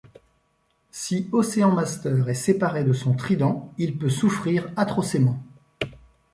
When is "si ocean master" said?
0.89-2.27